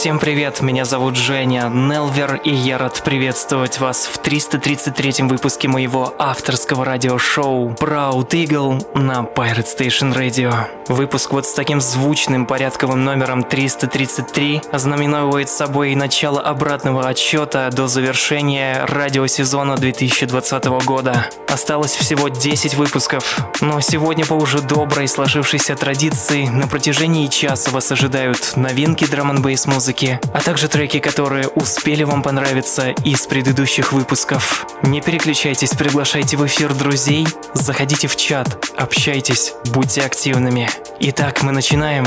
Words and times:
Всем 0.00 0.18
привет, 0.18 0.62
меня 0.62 0.86
зовут 0.86 1.14
Женя 1.14 1.68
Нелвер, 1.68 2.36
и 2.36 2.50
я 2.50 2.78
рад 2.78 3.02
приветствовать 3.04 3.80
вас 3.80 4.06
в 4.06 4.22
333-м 4.22 5.28
выпуске 5.28 5.68
моего 5.68 6.14
авторского 6.16 6.86
радиошоу 6.86 7.68
Proud 7.72 8.30
Eagle 8.30 8.98
на 8.98 9.20
Pirate 9.20 9.66
Station 9.66 10.16
Radio. 10.16 10.54
Выпуск 10.88 11.32
вот 11.32 11.44
с 11.44 11.52
таким 11.52 11.82
звучным 11.82 12.46
порядковым 12.46 13.04
номером 13.04 13.42
333 13.42 14.62
ознаменовывает 14.72 15.50
собой 15.50 15.94
начало 15.94 16.40
обратного 16.40 17.06
отсчета 17.06 17.68
до 17.70 17.86
завершения 17.86 18.86
радиосезона 18.86 19.76
2020 19.76 20.64
года. 20.86 21.26
Осталось 21.46 21.92
всего 21.92 22.28
10 22.28 22.74
выпусков, 22.74 23.38
но 23.60 23.82
сегодня 23.82 24.24
по 24.24 24.32
уже 24.32 24.62
доброй 24.62 25.08
сложившейся 25.08 25.76
традиции 25.76 26.46
на 26.46 26.66
протяжении 26.68 27.26
часа 27.26 27.70
вас 27.70 27.92
ожидают 27.92 28.56
новинки 28.56 29.04
драм 29.04 29.30
н 29.30 29.42
музыки 29.66 29.89
музыки, 29.90 30.20
а 30.32 30.40
также 30.40 30.68
треки, 30.68 31.00
которые 31.00 31.48
успели 31.48 32.04
вам 32.04 32.22
понравиться 32.22 32.90
из 33.04 33.26
предыдущих 33.26 33.92
выпусков. 33.92 34.66
Не 34.82 35.00
переключайтесь, 35.00 35.70
приглашайте 35.70 36.36
в 36.36 36.46
эфир 36.46 36.74
друзей, 36.74 37.26
заходите 37.54 38.06
в 38.06 38.16
чат, 38.16 38.64
общайтесь, 38.76 39.52
будьте 39.72 40.02
активными. 40.02 40.68
Итак, 41.00 41.42
мы 41.42 41.50
начинаем. 41.50 42.06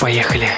Поехали! 0.00 0.48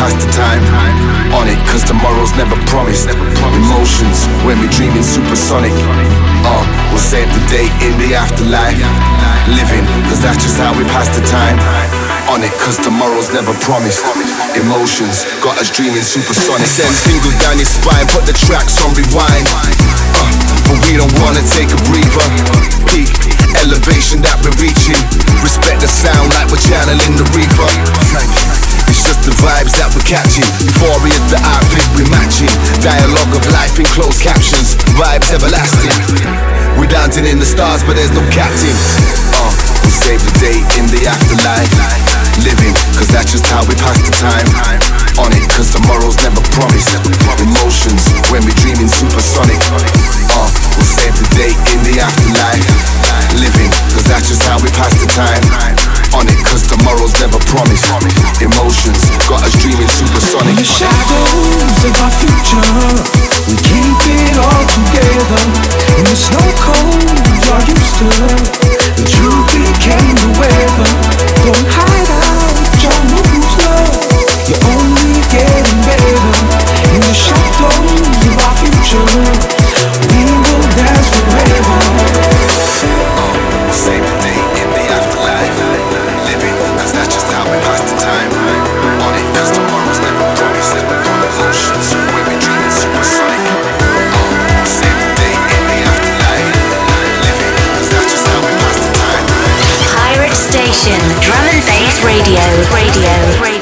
Pass 0.00 0.16
the 0.16 0.32
time. 0.32 0.64
On 1.36 1.44
it, 1.44 1.60
cause 1.68 1.84
tomorrow's 1.84 2.32
never 2.40 2.56
promised. 2.72 3.12
Emotions 3.52 4.24
when 4.48 4.56
we're 4.56 4.72
dreaming 4.72 5.04
supersonic. 5.04 5.76
Uh, 6.40 6.64
we'll 6.88 7.04
save 7.04 7.28
the 7.36 7.44
day 7.52 7.68
in 7.84 7.92
the 8.00 8.16
afterlife. 8.16 8.80
Living, 9.52 9.84
cause 10.08 10.24
that's 10.24 10.40
just 10.40 10.56
how 10.56 10.72
we 10.72 10.88
pass 10.88 11.12
the 11.12 11.20
time. 11.28 11.60
On 12.32 12.40
it, 12.40 12.52
cause 12.64 12.80
tomorrow's 12.80 13.28
never 13.36 13.52
promised. 13.60 14.00
Emotions 14.56 15.28
got 15.44 15.60
us 15.60 15.68
dreaming 15.68 16.02
supersonic. 16.02 16.64
Send 16.64 16.88
tingles 17.04 17.36
down 17.36 17.60
your 17.60 17.68
spine, 17.68 18.08
put 18.16 18.24
the 18.24 18.32
tracks 18.32 18.80
on 18.80 18.96
rewind. 18.96 19.44
Uh, 20.16 20.24
but 20.64 20.80
we 20.88 20.96
don't 20.96 21.12
wanna 21.20 21.44
take 21.44 21.68
a 21.76 21.80
breather. 21.92 22.24
Peak 22.88 23.12
elevation 23.60 24.24
that 24.24 24.40
we're 24.40 24.56
reaching. 24.56 24.96
Respect 25.44 25.84
the 25.84 25.90
sound 25.90 26.32
like 26.32 26.48
we're 26.48 26.64
channeling 26.64 27.12
the 27.20 27.26
reaper. 27.36 28.69
It's 28.90 29.06
just 29.06 29.22
the 29.22 29.30
vibes 29.38 29.70
that 29.78 29.94
we're 29.94 30.02
catching. 30.02 30.42
Euphoria's 30.66 31.22
the 31.30 31.38
outfit 31.46 31.86
we're 31.94 32.10
matching. 32.10 32.50
Dialogue 32.82 33.30
of 33.38 33.44
life 33.54 33.78
in 33.78 33.86
closed 33.94 34.18
captions. 34.18 34.74
Vibes 34.98 35.30
everlasting. 35.30 35.94
We're 36.74 36.90
dancing 36.90 37.22
in 37.22 37.38
the 37.38 37.46
stars, 37.46 37.86
but 37.86 37.94
there's 37.94 38.10
no 38.10 38.22
captain. 38.34 38.74
Uh, 39.30 39.54
we 39.86 39.94
save 39.94 40.18
the 40.26 40.34
day 40.42 40.58
in 40.74 40.90
the 40.90 41.06
afterlife. 41.06 41.70
Living, 42.42 42.74
cause 42.98 43.06
that's 43.14 43.30
just 43.30 43.46
how 43.46 43.62
we 43.70 43.78
pass 43.78 43.94
the 44.02 44.10
time. 44.18 44.48
On 45.22 45.30
it, 45.30 45.46
cause 45.54 45.70
tomorrow's 45.70 46.18
never 46.26 46.42
promised. 46.50 46.90
Emotions 47.38 48.02
when 48.34 48.42
we're 48.42 48.58
dreaming 48.58 48.90
supersonic. 48.90 49.62
Uh, 49.70 50.50
we'll 50.74 50.90
save 50.98 51.14
the 51.14 51.28
day 51.38 51.54
in 51.70 51.78
the 51.86 51.94
afterlife. 52.02 52.66
Living, 53.38 53.70
cause 53.94 54.06
that's 54.10 54.26
just 54.26 54.42
how 54.50 54.58
we 54.58 54.66
pass 54.74 54.98
the 54.98 55.06
time. 55.14 55.89
On 56.10 56.26
it, 56.26 56.42
cause 56.42 56.66
tomorrow's 56.66 57.14
never 57.22 57.38
promised. 57.46 57.86
Emotions 58.42 58.98
got 59.30 59.46
us 59.46 59.54
dreaming 59.62 59.86
supersonic. 59.86 60.50
In 60.50 60.56
the 60.58 60.66
shadows 60.66 61.78
of 61.86 61.94
our 62.02 62.10
future, 62.18 62.66
we 63.46 63.54
keep 63.54 63.98
it 64.18 64.34
all 64.34 64.64
together. 64.66 65.42
In 65.96 66.04
the 66.04 66.16
snow 66.18 66.42
cold, 66.58 67.14
you're 67.30 67.62
used 67.70 67.94
to. 68.02 68.10
The 68.98 69.06
truth 69.06 69.46
became 69.54 70.16
the 70.18 70.30
weather. 70.34 70.90
Don't 71.46 71.68
hide 71.70 72.10
out, 72.10 72.58
your 72.82 72.98
moves 73.06 73.54
love. 73.62 73.94
You're 74.50 74.64
only 74.66 75.14
getting 75.30 75.78
better. 75.86 76.18
In 76.90 77.00
the 77.06 77.14
shadows 77.14 78.18
of 78.18 78.34
our 78.34 78.54
future, 78.58 79.59
Drum 100.82 100.96
and 100.96 101.62
Bass 101.66 102.02
Radio, 102.04 102.40
Radio, 102.72 103.42
Radio, 103.42 103.59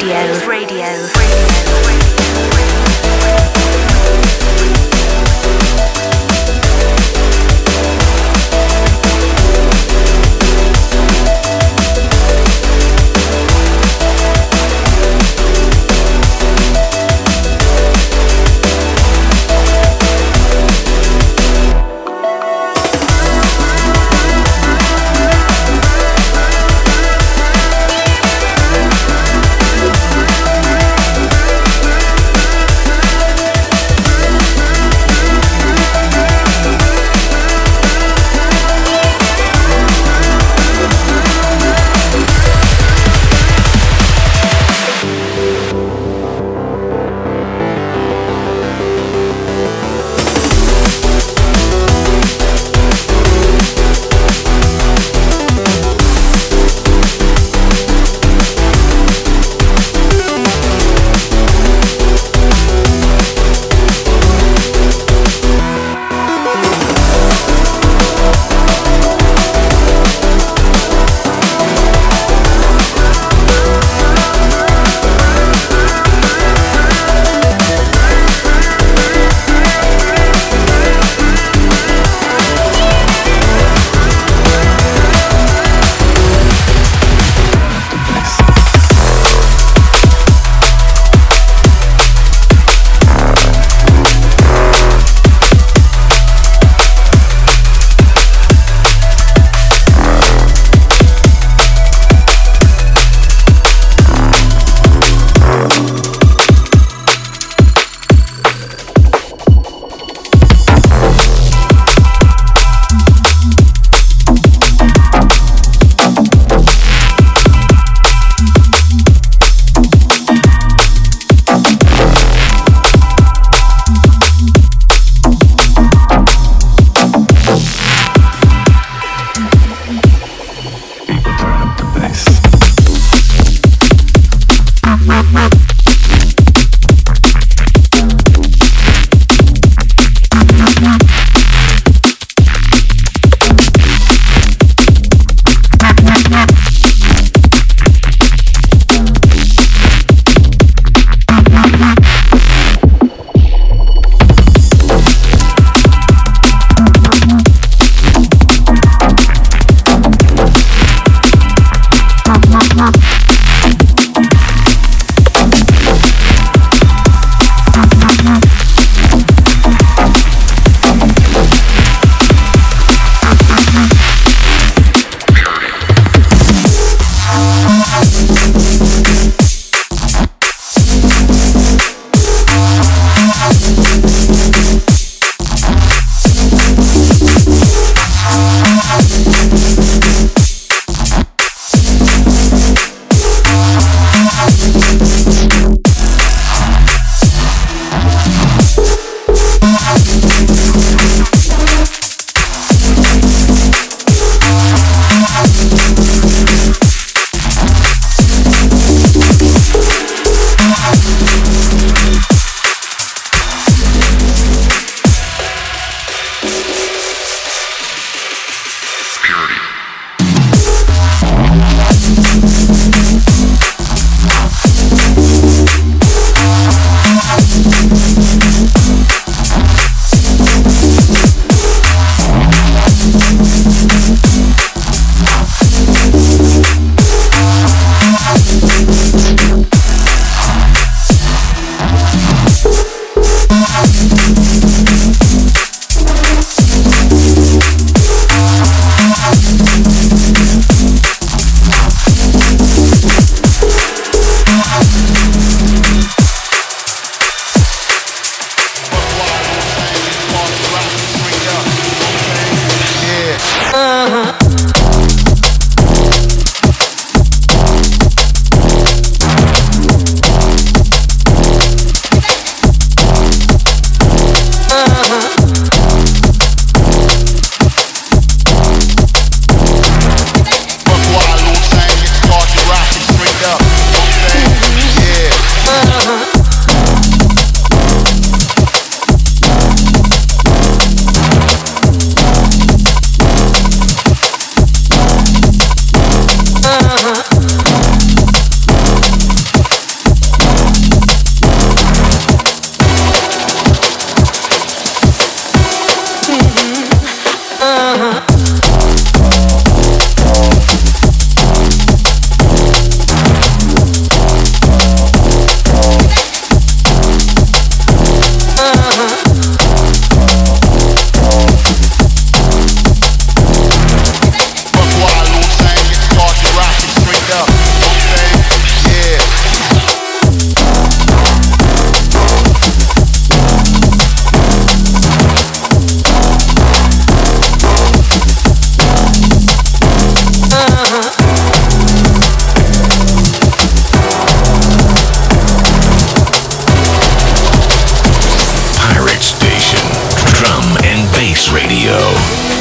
Thank 352.20 352.52
you. 352.52 352.57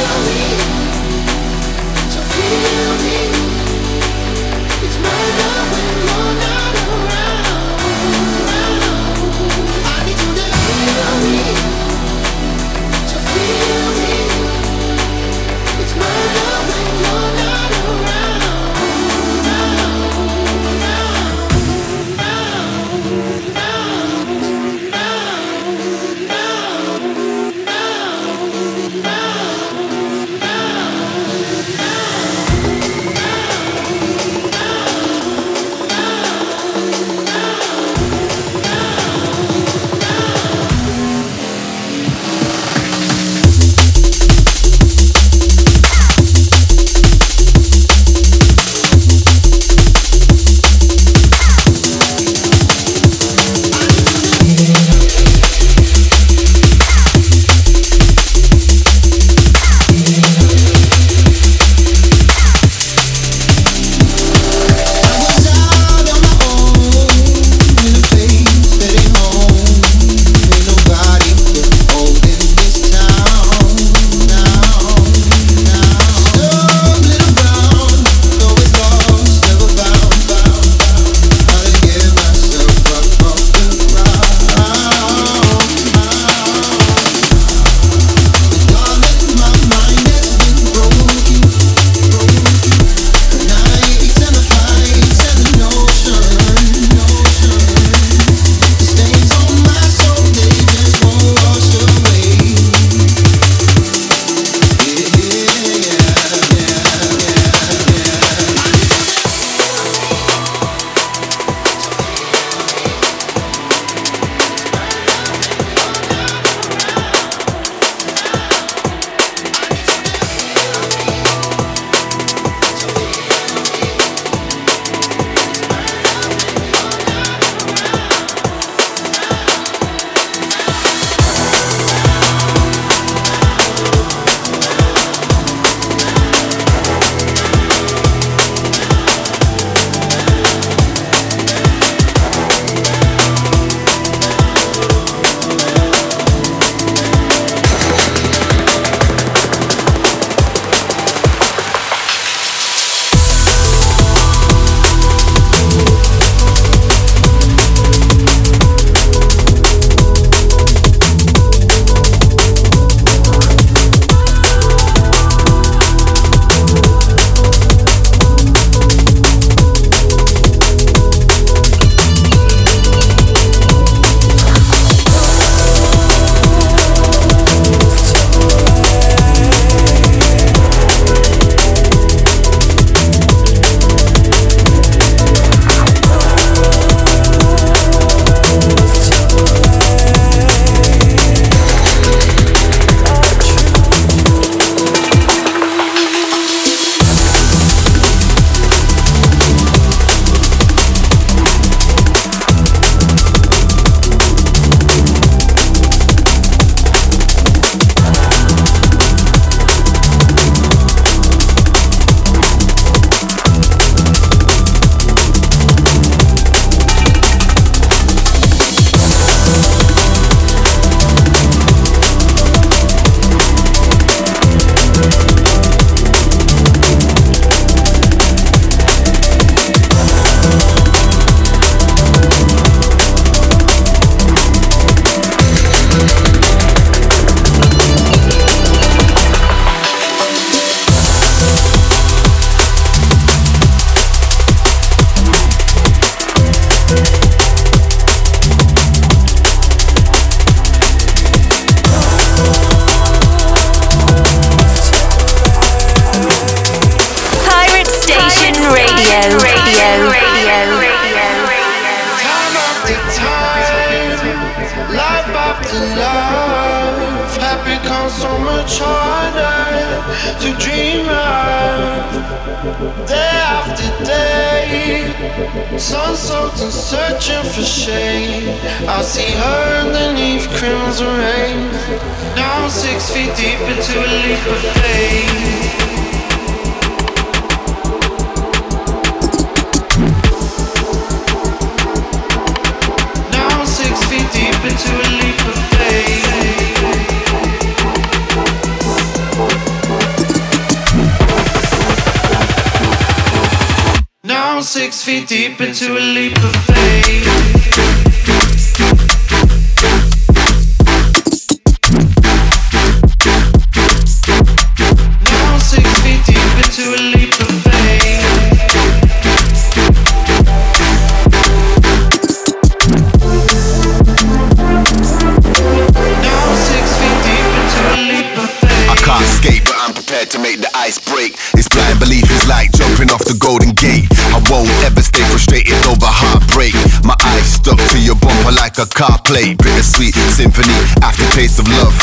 Is 332.30 332.48
like 332.48 332.72
jumping 332.72 333.10
off 333.10 333.24
the 333.24 333.36
golden 333.38 333.72
gate. 333.72 334.08
I 334.34 334.40
won't 334.50 334.68
ever 334.84 335.00
stay 335.00 335.24
frustrated 335.28 335.78
over 335.88 336.08
heartbreak. 336.08 336.74
My 337.04 337.16
eyes 337.24 337.58
stuck 337.60 337.78
to 337.78 337.98
your 338.00 338.16
bumper 338.16 338.52
like 338.52 338.76
a 338.78 338.86
car 338.86 339.16
plate. 339.24 339.58
Bittersweet 339.58 340.14
symphony, 340.36 340.74
aftertaste 341.00 341.58
of 341.58 341.68
love. 341.80 341.94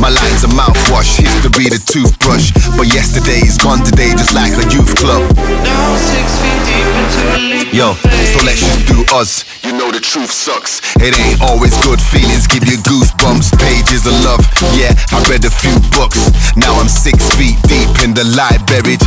My 0.00 0.08
lines 0.08 0.44
are 0.44 0.54
mouthwash, 0.54 1.18
history 1.18 1.68
the 1.68 1.80
toothbrush. 1.82 2.52
But 2.76 2.88
yesterday 2.88 3.42
is 3.44 3.58
gone 3.58 3.84
today, 3.84 4.12
just 4.14 4.32
like 4.32 4.54
a 4.56 4.64
youth 4.72 4.92
club. 4.96 5.24
Now 5.36 5.96
six 5.98 6.26
feet 6.40 6.60
deep 6.64 6.88
into 6.96 7.20
a 7.34 7.38
leap. 7.38 7.68
Yo, 7.74 7.92
so 8.32 8.38
let's 8.46 8.62
just 8.62 8.86
do 8.88 8.98
us. 9.12 9.44
You 9.64 9.72
know 9.74 9.90
the 9.90 10.00
truth 10.00 10.30
sucks. 10.30 10.80
It 11.02 11.12
ain't 11.12 11.42
always 11.42 11.74
good 11.82 12.00
feelings, 12.00 12.46
give 12.46 12.64
you 12.64 12.78
goosebumps. 12.86 13.52
Pages 13.58 14.06
of 14.06 14.14
love, 14.24 14.40
yeah, 14.78 14.94
I 15.12 15.20
read 15.28 15.44
a 15.44 15.50
few 15.50 15.74
books. 15.92 16.30
Now 16.56 16.78
I'm 16.78 16.88
six 16.88 17.18
feet 17.36 17.58
deep 17.66 17.90
in 18.04 18.14
the 18.14 18.24
buried. 18.66 19.00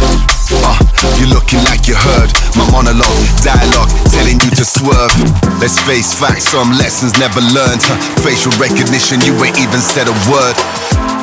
You're 1.19 1.32
looking 1.32 1.63
like 1.63 1.88
you 1.88 1.95
heard 1.95 2.32
my 2.56 2.65
monologue, 2.72 3.24
dialogue, 3.43 3.89
telling 4.12 4.39
you 4.41 4.52
to 4.56 4.65
swerve. 4.65 5.13
Let's 5.60 5.80
face 5.80 6.13
facts, 6.13 6.50
some 6.50 6.72
lessons 6.80 7.17
never 7.19 7.41
learned. 7.41 7.82
Huh, 7.84 8.00
facial 8.24 8.52
recognition, 8.60 9.22
you 9.22 9.36
ain't 9.43 9.60
even 9.60 9.80
said 9.80 10.08
a 10.08 10.15
word. 10.32 11.18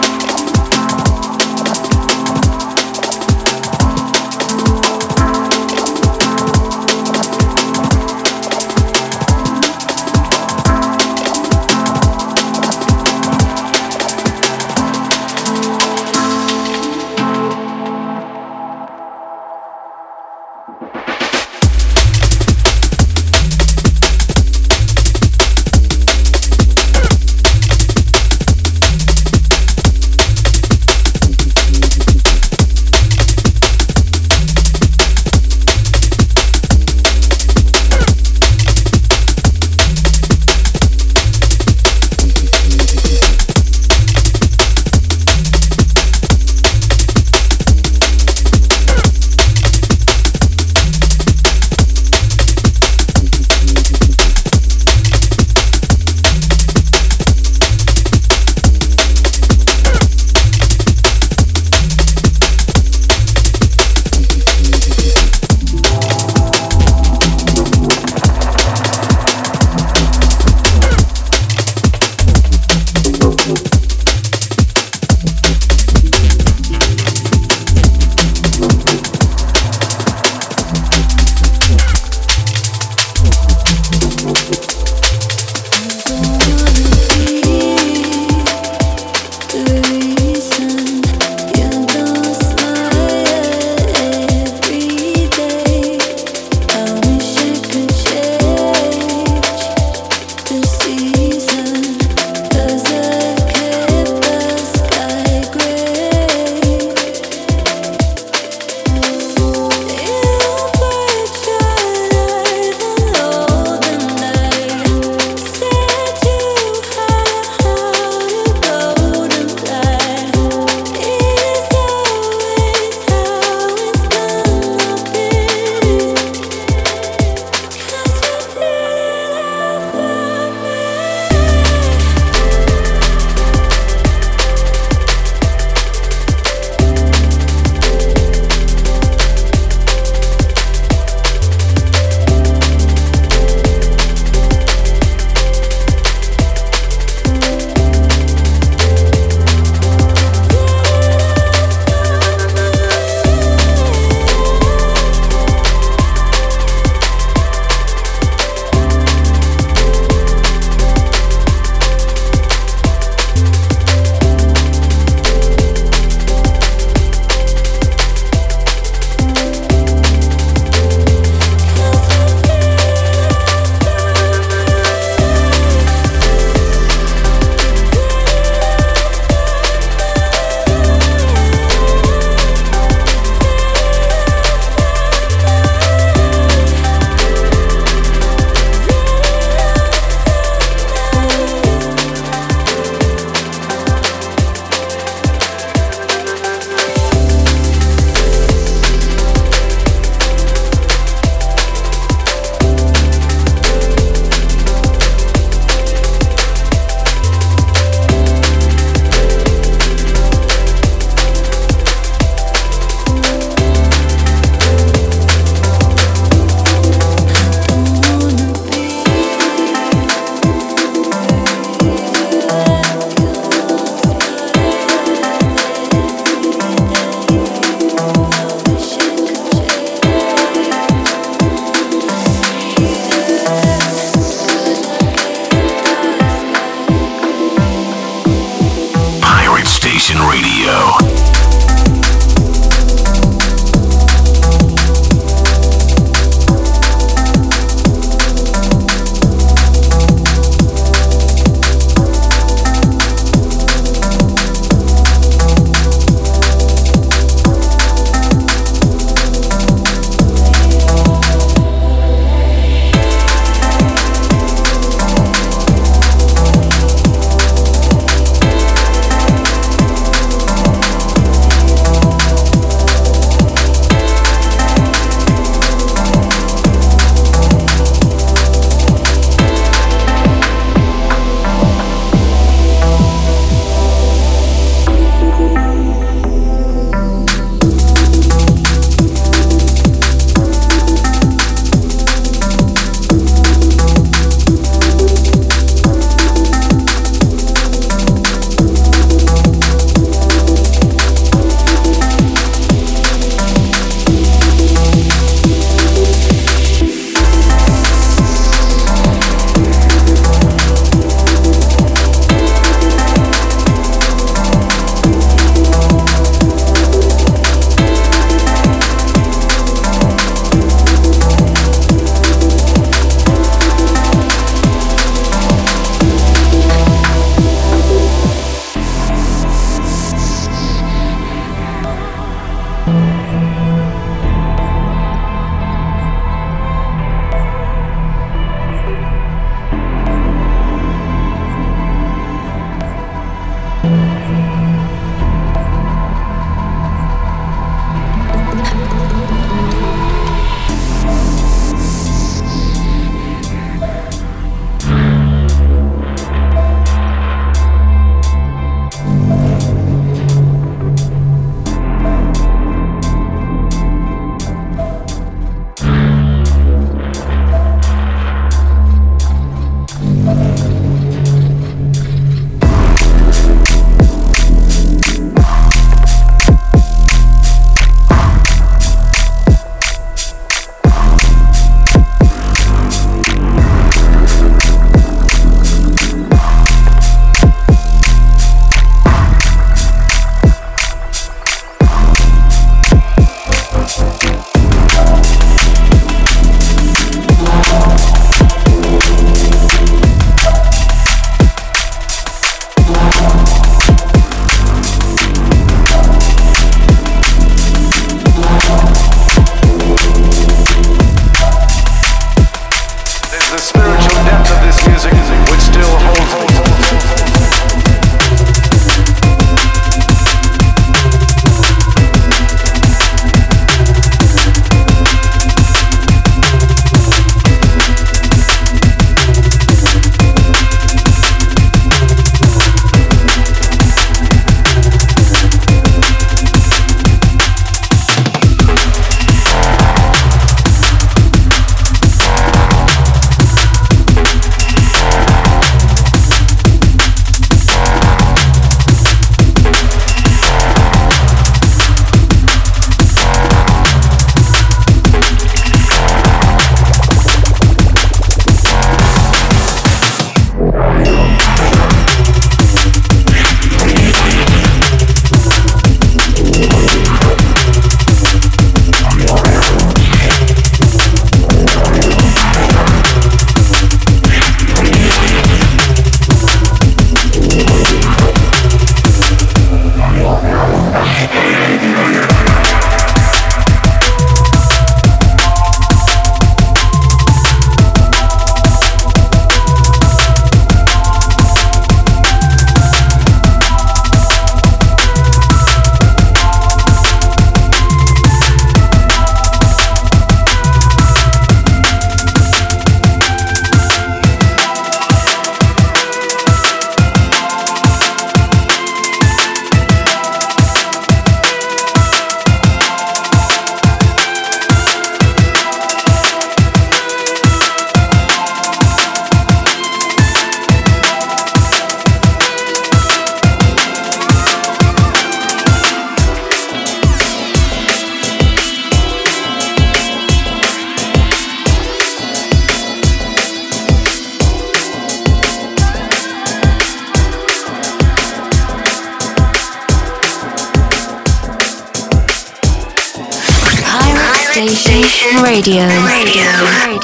Radio. 545.57 545.88
Radio. 545.88 546.95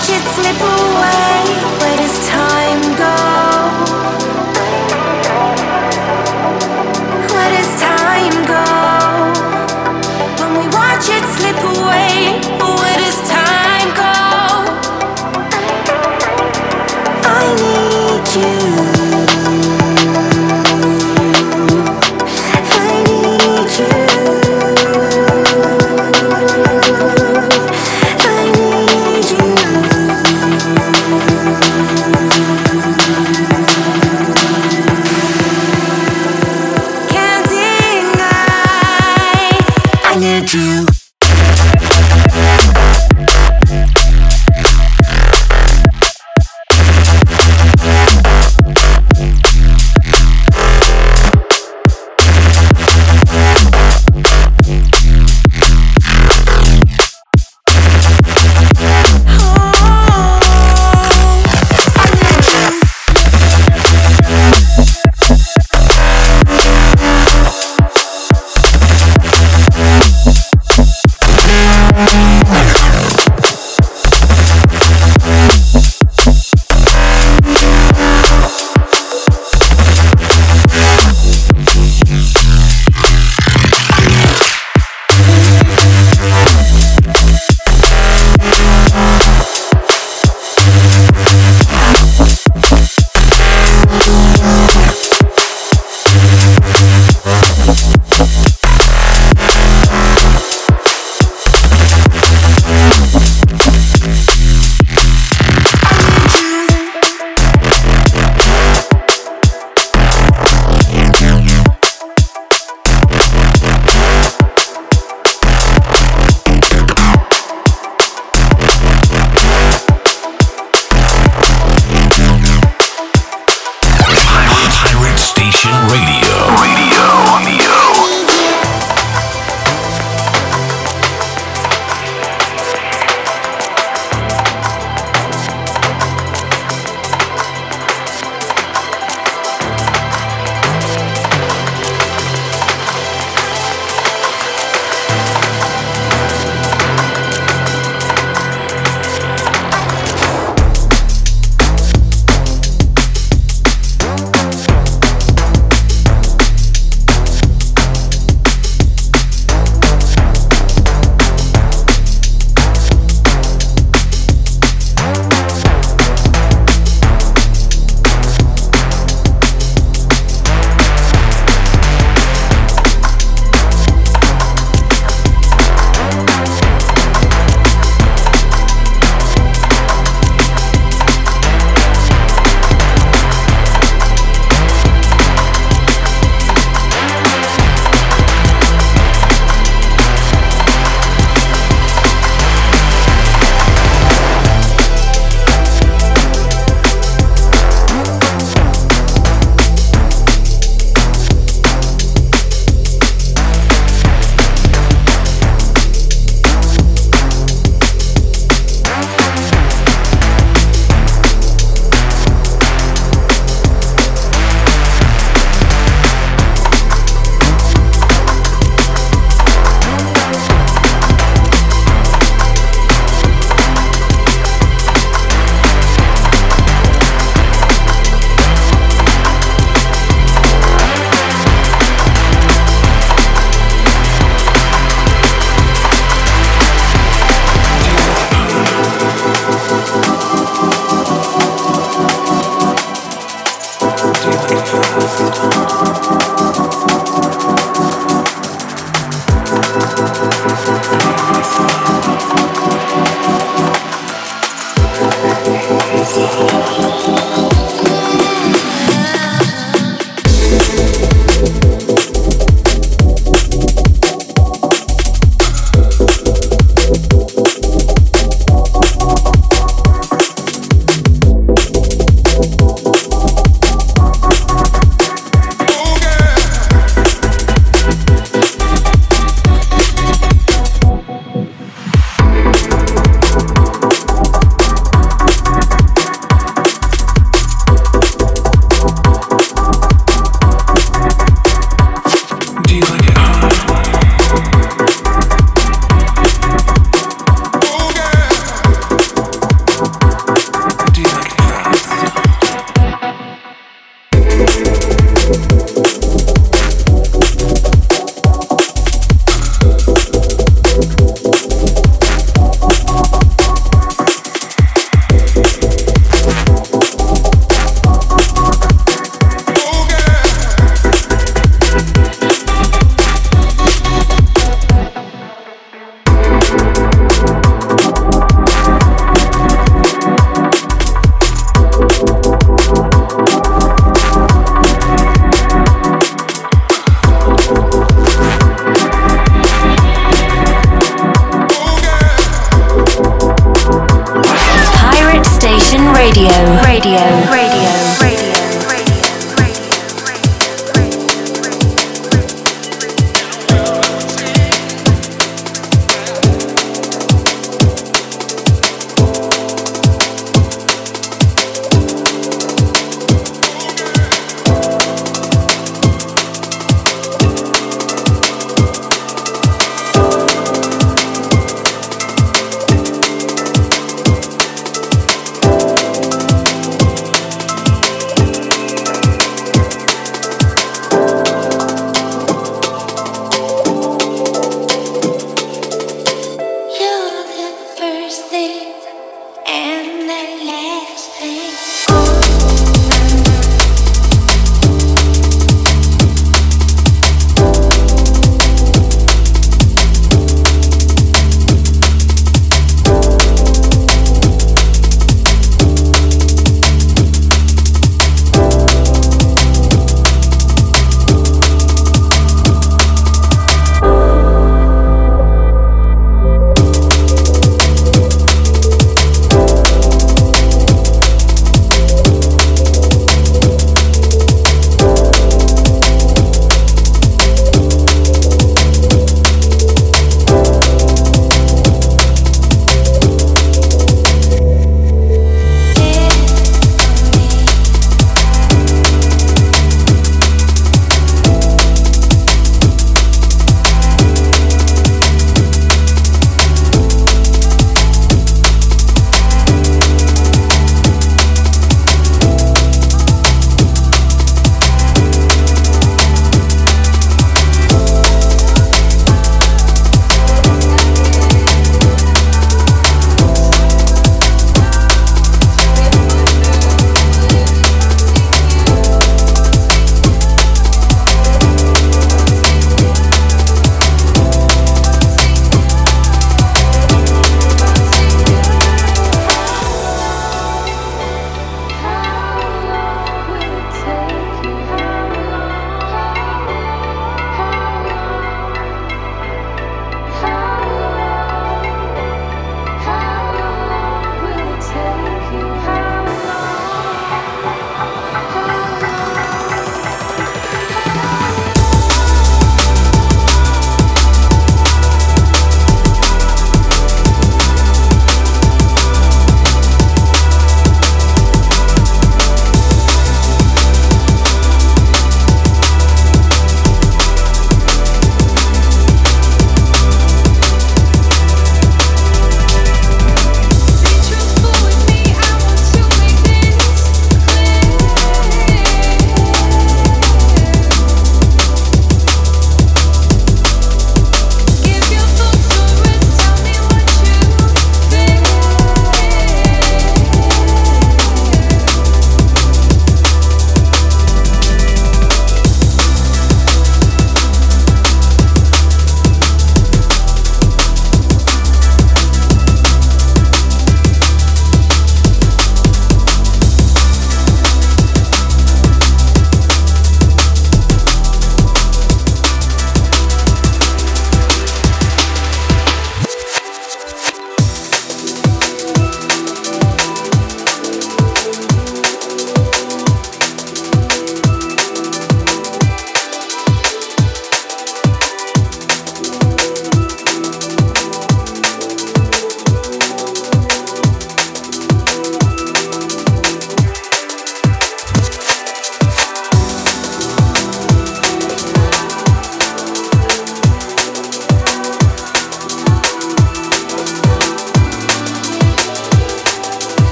watch 0.00 0.10
it 0.10 0.24
slip 0.28 0.60
away. 0.60 2.09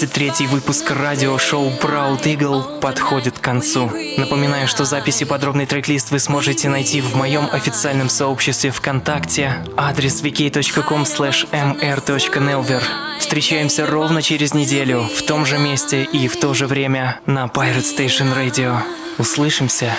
33 0.00 0.46
выпуск 0.46 0.90
радиошоу 0.90 1.68
Proud 1.68 2.22
Eagle 2.22 2.80
подходит 2.80 3.38
к 3.38 3.42
концу. 3.42 3.92
Напоминаю, 4.16 4.66
что 4.66 4.86
записи 4.86 5.26
подробный 5.26 5.66
трек-лист 5.66 6.10
вы 6.10 6.18
сможете 6.20 6.70
найти 6.70 7.02
в 7.02 7.16
моем 7.16 7.46
официальном 7.52 8.08
сообществе 8.08 8.70
ВКонтакте. 8.70 9.62
Адрес 9.76 10.22
wiki.com 10.22 11.02
mr.nelver. 11.02 12.82
Встречаемся 13.18 13.86
ровно 13.86 14.22
через 14.22 14.54
неделю 14.54 15.02
в 15.02 15.22
том 15.22 15.44
же 15.44 15.58
месте 15.58 16.04
и 16.04 16.28
в 16.28 16.40
то 16.40 16.54
же 16.54 16.66
время 16.66 17.20
на 17.26 17.44
Pirate 17.44 17.84
Station 17.84 18.34
Radio. 18.34 18.78
Услышимся! 19.18 19.94